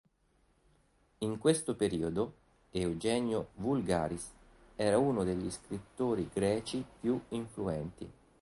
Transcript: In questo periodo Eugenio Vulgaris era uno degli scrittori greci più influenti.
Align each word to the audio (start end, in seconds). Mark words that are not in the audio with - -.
In 1.19 1.37
questo 1.37 1.75
periodo 1.75 2.33
Eugenio 2.71 3.49
Vulgaris 3.57 4.31
era 4.75 4.97
uno 4.97 5.23
degli 5.23 5.47
scrittori 5.51 6.27
greci 6.33 6.83
più 6.99 7.21
influenti. 7.29 8.11